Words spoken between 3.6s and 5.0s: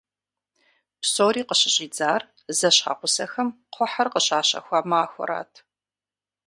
кхъухьыр къыщащэхуа